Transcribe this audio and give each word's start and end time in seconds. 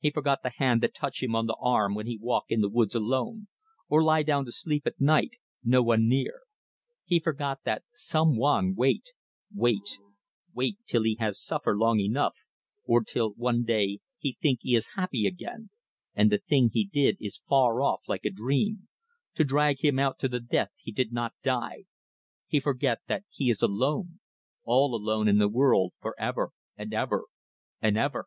He 0.00 0.10
forget 0.10 0.40
the 0.42 0.50
hand 0.50 0.82
that 0.82 0.92
touch 0.94 1.22
him 1.22 1.34
on 1.34 1.46
the 1.46 1.56
arm 1.58 1.94
when 1.94 2.06
he 2.06 2.18
walk 2.20 2.44
in 2.50 2.60
the 2.60 2.68
woods 2.68 2.94
alone, 2.94 3.48
or 3.88 4.04
lie 4.04 4.22
down 4.22 4.44
to 4.44 4.52
sleep 4.52 4.86
at 4.86 5.00
night, 5.00 5.30
no 5.64 5.82
one 5.82 6.06
near. 6.10 6.42
He 7.06 7.18
forget 7.18 7.60
that 7.64 7.82
some 7.94 8.36
one 8.36 8.74
wait 8.74 9.14
wait 9.50 9.98
wait, 10.52 10.76
till 10.86 11.04
he 11.04 11.16
has 11.20 11.40
suffer 11.40 11.74
long 11.74 12.00
enough, 12.00 12.34
or 12.84 13.02
till, 13.02 13.30
one 13.30 13.62
day, 13.62 14.00
he 14.18 14.36
think 14.42 14.58
he 14.60 14.74
is 14.74 14.88
happy 14.92 15.26
again, 15.26 15.70
and 16.14 16.30
the 16.30 16.36
Thing 16.36 16.68
he 16.70 16.84
did 16.84 17.16
is 17.18 17.38
far 17.48 17.80
off 17.80 18.02
like 18.08 18.26
a 18.26 18.30
dream 18.30 18.88
to 19.36 19.42
drag 19.42 19.82
him 19.82 19.98
out 19.98 20.18
to 20.18 20.28
the 20.28 20.38
death 20.40 20.68
he 20.76 20.92
did 20.92 21.14
not 21.14 21.32
die. 21.42 21.84
He 22.46 22.60
forget 22.60 23.00
that 23.06 23.24
he 23.30 23.48
is 23.48 23.62
alone 23.62 24.20
all 24.64 24.94
alone 24.94 25.28
in 25.28 25.38
the 25.38 25.48
world, 25.48 25.94
for 25.98 26.14
ever 26.20 26.50
and 26.76 26.92
ever 26.92 27.24
and 27.80 27.96
ever." 27.96 28.26